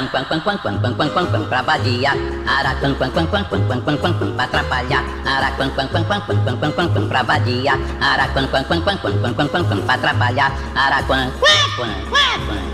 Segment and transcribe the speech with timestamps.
[0.00, 2.12] Araquam, quam, quam, quam, quam, quam, quam, quam, quam, pra vadia.
[2.46, 5.04] Araquam, quam, quam, quam, quam, quam, quam, quam, quam, pra atrapalhar.
[5.26, 7.78] Araquam, quam, quam, quam, quam, quam, quam, quam, quam, pra vadia.
[8.00, 10.52] Araquam, quam, quam, quam, quam, quam, quam, quam, quam, pra atrapalhar.
[10.74, 11.90] Araquam, quam, quam,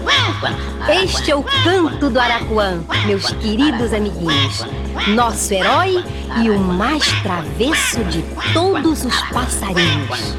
[0.04, 4.64] quam, quam, Este é o canto do Araquã, meus queridos amiguinhos.
[5.08, 6.04] Nosso herói
[6.40, 8.22] e o mais travesso de
[8.54, 10.36] todos os passarinhos.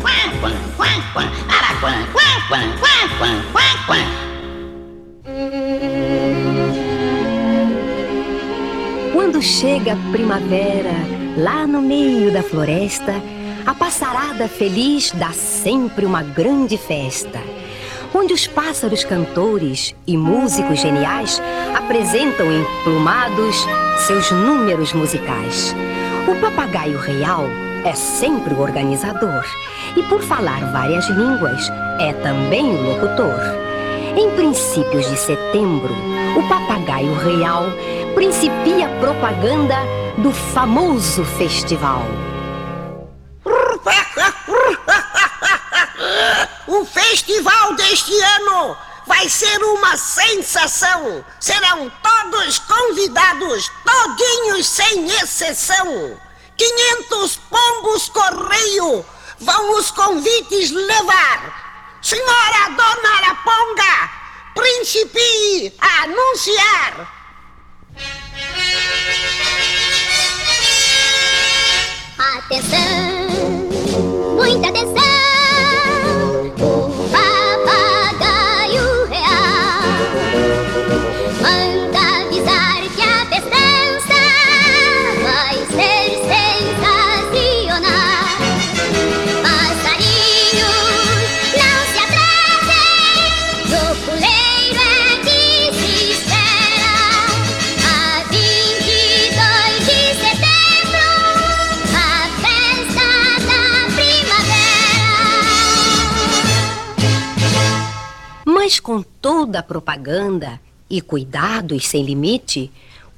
[9.38, 10.94] Quando chega a primavera,
[11.38, 13.22] lá no meio da floresta,
[13.68, 17.40] a passarada feliz dá sempre uma grande festa,
[18.16, 21.40] onde os pássaros cantores e músicos geniais
[21.76, 23.63] apresentam emplumados
[24.08, 25.76] seus números musicais.
[26.27, 27.44] O papagaio real
[27.85, 29.46] é sempre o organizador
[29.96, 33.68] e, por falar várias línguas, é também o locutor.
[34.18, 35.93] Em princípios de setembro,
[36.35, 37.65] o papagaio real
[38.18, 39.76] principia a propaganda
[40.18, 42.01] do famoso festival.
[46.68, 51.24] O festival deste ano vai ser uma sensação.
[51.40, 56.20] Serão todos convidados, todinhos sem exceção.
[56.57, 59.05] 500 pombos correio
[59.40, 61.98] vão os convites levar.
[62.02, 64.09] Senhora Dona Araponga,
[64.56, 67.16] principie a anunciar.
[72.58, 72.87] que se
[108.88, 112.72] com toda a propaganda e cuidados sem limite,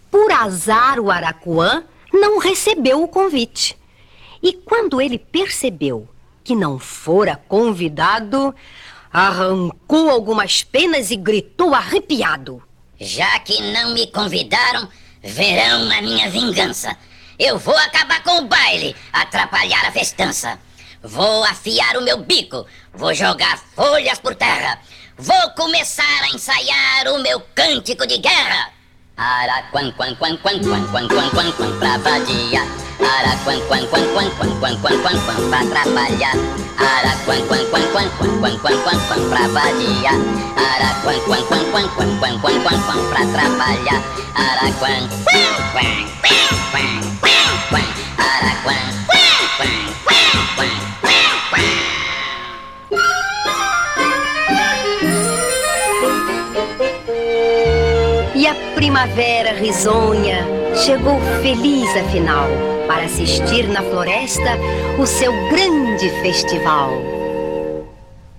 [0.09, 3.77] por azar o Araquã não recebeu o convite.
[4.41, 6.09] E quando ele percebeu
[6.43, 8.55] que não fora convidado,
[9.13, 12.63] arrancou algumas penas e gritou arrepiado.
[12.99, 14.89] Já que não me convidaram,
[15.23, 16.97] verão a minha vingança.
[17.37, 20.59] Eu vou acabar com o baile, atrapalhar a festança.
[21.03, 24.81] Vou afiar o meu bico, vou jogar folhas por terra.
[25.21, 28.69] Vou começar a ensaiar o meu cântico de guerra.
[29.17, 32.61] Araquam, quam, quam, quam, quam, quam, quam, quam, quam, pra vadia.
[33.01, 36.35] Araquam, quam, quam, quam, quam, quam, quam, quam, quam, pra atrapalhar.
[36.77, 40.11] Araquam, quam, quam, quam, quam, quam, quam, quam, quam, pra vadia.
[40.55, 44.01] Araquam, quam, quam, quam, quam, quam, quam, quam, quam, pra atrapalhar.
[44.35, 45.99] Araquam, quam, quam,
[46.31, 47.87] quam, quam, quam, quam.
[48.23, 49.73] Araquam, quam, quam,
[50.05, 51.08] quam, quam, quam,
[58.79, 60.37] primavera risonha
[60.73, 62.47] chegou feliz afinal
[62.87, 64.51] para assistir na floresta
[64.97, 66.93] o seu grande festival.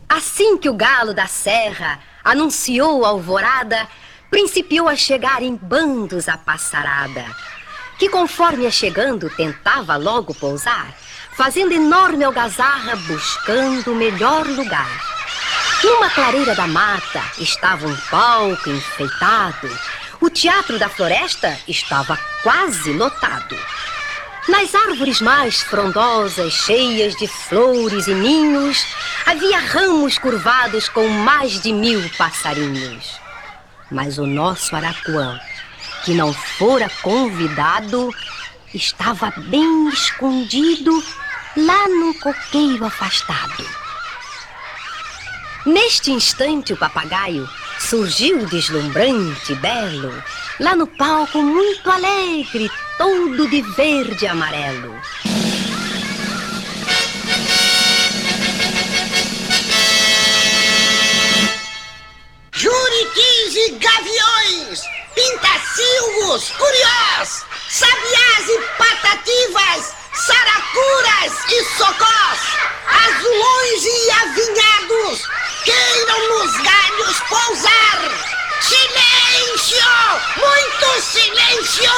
[0.08, 3.86] Assim que o galo da serra anunciou a alvorada,
[4.30, 7.22] principiou a chegar em bandos a passarada,
[7.98, 10.96] que conforme ia chegando tentava logo pousar,
[11.32, 15.20] fazendo enorme algazarra buscando o melhor lugar.
[15.84, 19.68] Numa clareira da mata estava um palco enfeitado.
[20.20, 23.56] O teatro da floresta estava quase lotado.
[24.48, 28.84] Nas árvores mais frondosas, cheias de flores e ninhos,
[29.25, 33.19] havia ramos curvados com mais de mil passarinhos.
[33.91, 35.41] Mas o nosso Araquã,
[36.04, 38.14] que não fora convidado,
[38.75, 41.03] estava bem escondido
[41.56, 43.66] lá num coqueiro afastado.
[45.65, 47.48] Neste instante, o papagaio
[47.80, 50.22] surgiu deslumbrante belo,
[50.60, 54.94] lá no palco muito alegre, todo de verde e amarelo.
[62.53, 64.82] Juriquis e gaviões,
[65.15, 69.99] pintacilgos, curiós, sabiás e patativas,
[81.70, 81.90] silêncio!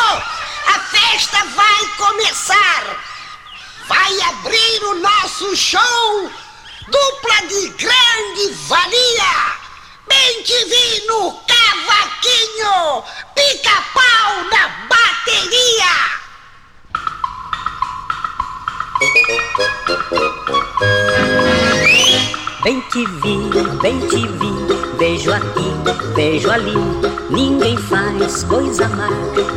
[0.66, 2.84] A festa vai começar!
[3.88, 6.30] Vai abrir o nosso show!
[6.88, 9.62] Dupla de grande valia!
[10.08, 11.52] Bem te vi no cabo
[11.82, 13.02] cavaquinho,
[13.34, 15.94] pica-pau na bateria.
[22.62, 23.36] Bem te vi,
[23.80, 24.52] bem te vi,
[24.98, 25.72] vejo aqui,
[26.14, 27.11] vejo ali.
[27.32, 29.08] Ninguém faz coisa má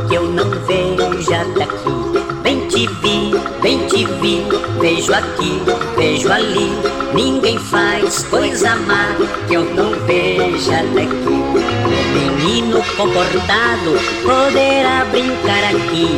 [0.08, 2.40] que eu não veja daqui.
[2.42, 4.42] Bem te vi, bem te vi,
[4.80, 5.60] vejo aqui,
[5.94, 6.70] vejo ali.
[7.12, 9.14] Ninguém faz coisa má
[9.46, 11.36] que eu não veja daqui.
[12.14, 13.92] Menino comportado
[14.22, 16.08] poderá brincar aqui,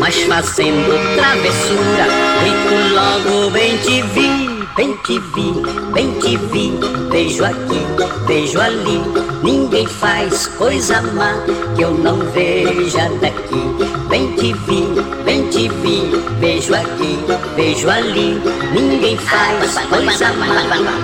[0.00, 2.06] mas fazendo travessura,
[2.40, 4.43] grito logo bem te vi.
[4.76, 5.52] Bem te vi,
[5.92, 6.72] bem te vi,
[7.08, 7.80] vejo aqui,
[8.26, 9.00] vejo ali.
[9.44, 11.32] Ninguém faz coisa má
[11.76, 13.62] que eu não veja daqui.
[14.08, 14.84] Bem te vi,
[15.24, 16.10] bem te vi,
[16.40, 17.18] vejo aqui,
[17.54, 18.42] vejo ali.
[18.72, 20.46] Ninguém faz coisa má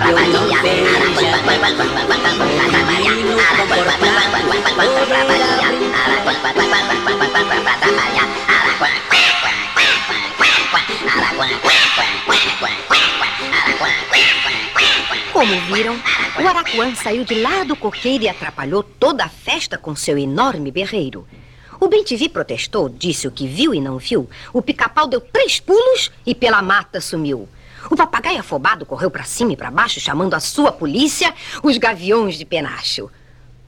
[0.03, 1.71] que eu não veja daqui.
[2.87, 3.41] Menino
[15.41, 15.99] Como viram,
[16.39, 20.69] o Araquã saiu de lá do coqueiro e atrapalhou toda a festa com seu enorme
[20.69, 21.27] berreiro.
[21.79, 24.29] O Bem-te-vi protestou, disse o que viu e não viu.
[24.53, 27.49] O pica-pau deu três pulos e pela mata sumiu.
[27.89, 31.33] O papagaio afobado correu para cima e para baixo, chamando a sua polícia,
[31.63, 33.09] os gaviões de penacho.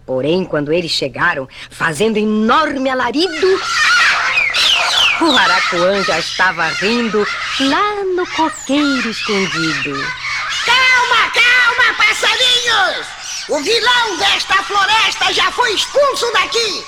[0.06, 3.48] Porém, quando eles chegaram, fazendo enorme alarido,
[5.22, 7.26] o Aracuã já estava rindo
[7.62, 10.23] lá no coqueiro escondido.
[13.50, 16.86] O vilão desta floresta já foi expulso daqui!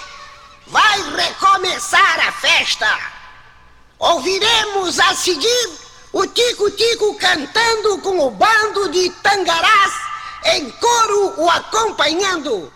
[0.68, 2.88] Vai recomeçar a festa!
[4.00, 5.70] Ouviremos a seguir
[6.14, 9.94] o Tico-Tico cantando com o bando de tangarás,
[10.46, 12.72] em coro o acompanhando.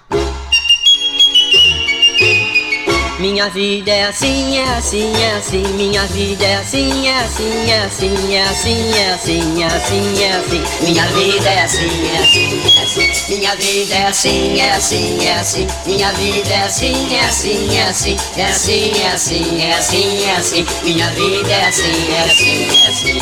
[3.19, 5.67] Minha vida é assim, é assim, é assim.
[5.73, 10.35] Minha vida é assim, é assim, é assim, é assim, é assim, é assim, é
[10.37, 10.63] assim.
[10.85, 12.88] Minha vida é assim, é assim, é assim.
[13.29, 15.67] Minha vida é assim, é assim, é assim.
[15.85, 18.17] Minha vida é assim, é assim, é assim.
[18.35, 20.65] É assim, é assim, é assim, é assim.
[20.83, 23.19] Minha vida é assim, é assim, é assim.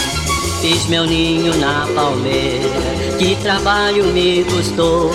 [0.62, 5.10] Fiz meu ninho na palmeira, que trabalho me custou.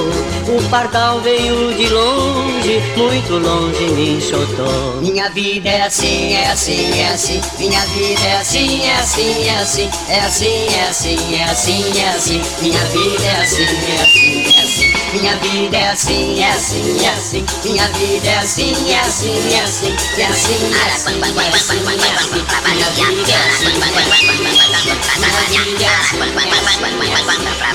[0.48, 5.00] O pardal veio de longe, muito longe me enxotou.
[5.00, 7.40] Minha vida é assim, é assim, é assim.
[7.58, 9.90] Minha vida é assim, é assim, é assim.
[10.08, 12.42] É assim, é assim, é assim, é assim.
[12.60, 14.92] Minha vida é assim, é assim, é assim.
[15.12, 17.44] Minha vida é assim, é assim, é assim.
[17.64, 19.94] Minha vida é assim, é assim, é assim.
[20.18, 22.42] É assim, é assim, é assim, é assim.
[22.42, 23.86] Minha vida é assim, é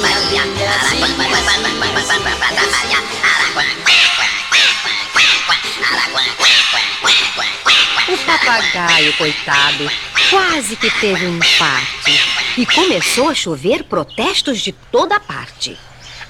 [0.02, 0.17] assim.
[8.08, 9.92] O papagaio, coitado,
[10.32, 12.20] quase que teve um infarte.
[12.58, 15.78] E começou a chover protestos de toda parte.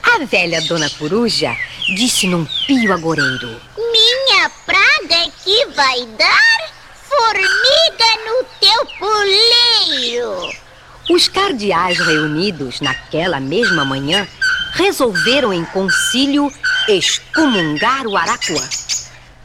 [0.03, 1.55] A velha dona coruja
[1.95, 6.71] disse num pio agoreiro: Minha praga é que vai dar
[7.07, 10.66] formiga no teu puleiro.
[11.09, 14.27] Os cardeais reunidos naquela mesma manhã
[14.73, 16.51] resolveram em concílio
[16.87, 18.61] excomungar o Araquã.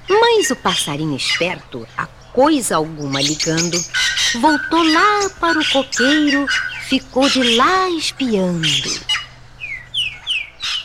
[0.09, 3.79] Mas o passarinho esperto, a coisa alguma ligando,
[4.41, 6.47] voltou lá para o coqueiro,
[6.89, 8.67] ficou de lá espiando.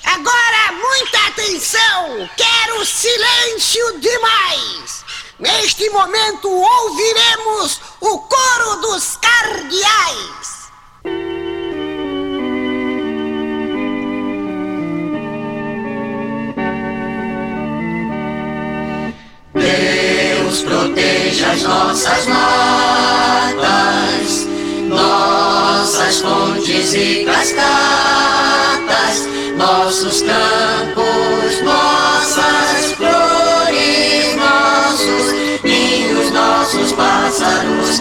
[0.03, 2.29] Agora, muita atenção!
[2.37, 5.03] Quero silêncio demais!
[5.39, 10.46] Neste momento ouviremos o coro dos cardeais!
[19.53, 22.87] Deus proteja as nossas matas,
[24.87, 35.33] nossas fontes e cascatas, nossos campos, nossas flores, nossos
[35.63, 37.99] ninhos, nossos pássaros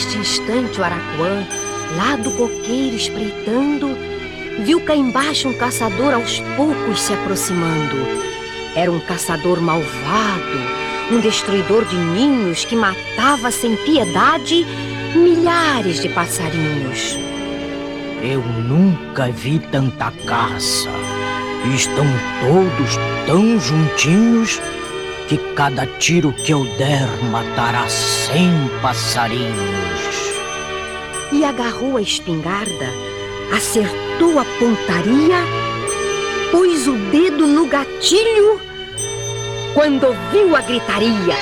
[0.00, 1.46] Neste instante, o Araquã,
[1.94, 3.88] lá do coqueiro espreitando,
[4.64, 7.96] viu cá embaixo um caçador aos poucos se aproximando.
[8.74, 10.58] Era um caçador malvado,
[11.12, 14.66] um destruidor de ninhos que matava sem piedade
[15.14, 17.18] milhares de passarinhos.
[18.22, 20.88] Eu nunca vi tanta caça.
[21.74, 22.06] Estão
[22.40, 24.62] todos tão juntinhos
[25.30, 28.50] que cada tiro que eu der matará cem
[28.82, 29.54] passarinhos.
[31.30, 32.88] E agarrou a espingarda,
[33.56, 35.38] acertou a pontaria,
[36.50, 38.60] pôs o dedo no gatilho
[39.72, 41.36] quando ouviu a gritaria.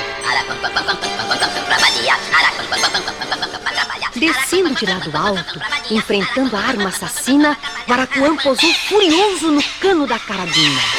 [4.15, 10.98] Descendo de lado alto, enfrentando a arma assassina, Baracuã pousou furioso no cano da carabina.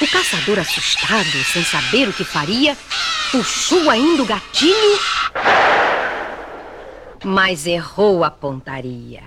[0.00, 2.76] O caçador, assustado, sem saber o que faria,
[3.30, 4.98] puxou ainda o gatilho,
[7.22, 9.22] mas errou a pontaria.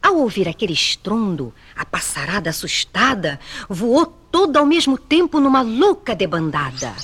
[0.00, 6.94] Ao ouvir aquele estrondo, a passarada assustada voou toda ao mesmo tempo numa louca debandada.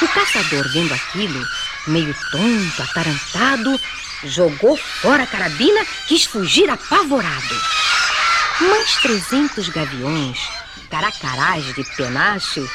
[0.00, 1.44] O caçador, vendo aquilo,
[1.88, 3.80] meio tonto, atarantado,
[4.22, 7.80] jogou fora a carabina, quis fugir apavorado.
[8.60, 10.38] Mas trezentos gaviões,
[10.90, 12.68] caracarás de penacho,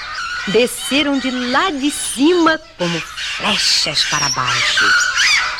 [0.47, 4.85] desceram de lá de cima como flechas para baixo.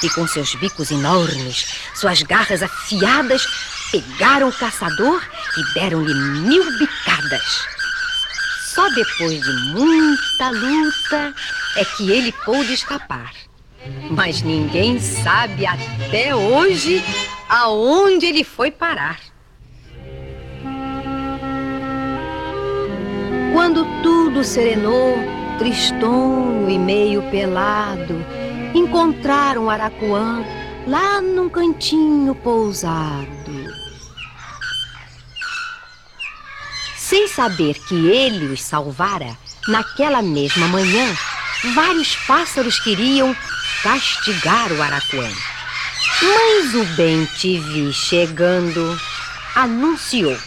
[0.04, 3.46] E com seus bicos enormes, suas garras afiadas,
[3.92, 5.22] pegaram o caçador
[5.58, 7.68] e deram-lhe mil bicadas.
[8.74, 11.34] Só depois de muita luta
[11.78, 13.32] é que ele pôde escapar.
[14.10, 17.04] Mas ninguém sabe até hoje
[17.48, 19.20] aonde ele foi parar.
[23.56, 25.18] Quando tudo serenou,
[25.58, 28.14] tristonho e meio pelado,
[28.74, 30.44] encontraram Aracuã
[30.86, 33.74] lá num cantinho pousado.
[36.98, 39.38] Sem saber que ele os salvara,
[39.70, 41.16] naquela mesma manhã,
[41.74, 43.34] vários pássaros queriam
[43.82, 45.34] castigar o Araquém.
[46.22, 49.00] Mas o Bem Te Vi chegando
[49.56, 50.38] anunciou.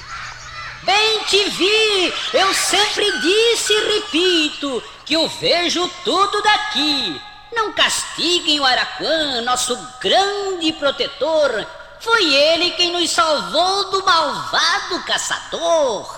[0.82, 2.14] Bem te vi!
[2.32, 7.20] Eu sempre disse e repito que eu vejo tudo daqui.
[7.52, 11.66] Não castiguem o Araquã, nosso grande protetor.
[12.00, 16.16] Foi ele quem nos salvou do malvado caçador.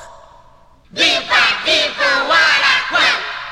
[0.90, 3.06] Viva, viva o Araquã,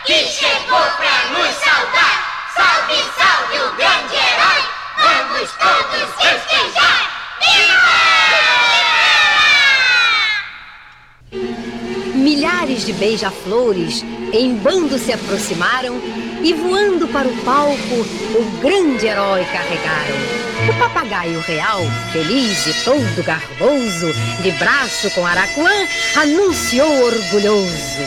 [0.05, 2.49] que chegou pra nos salvar.
[2.55, 4.65] Salve, salve o grande herói,
[4.99, 7.38] vamos todos festejar.
[7.41, 8.98] Viva!
[11.31, 16.01] Milhares de beija-flores em bando se aproximaram
[16.43, 17.95] e voando para o palco,
[18.35, 20.17] o grande herói carregaram.
[20.69, 21.81] O papagaio real,
[22.13, 25.71] feliz e todo garboso, de braço com Araquã,
[26.17, 28.03] anunciou orgulhoso.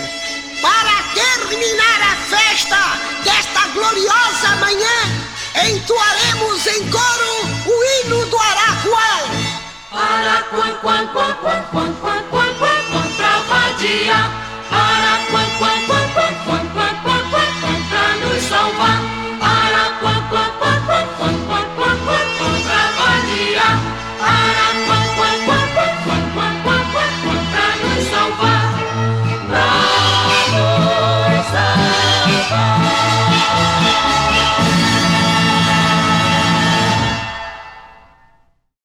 [0.62, 2.78] Para terminar a festa
[3.24, 7.32] desta gloriosa manhã, entoaremos em coro
[7.68, 9.62] o hino do Araquã.
[9.92, 12.80] Araquã, quan, quan, quan, quan, quan, quan, quan,
[13.81, 14.40] dia.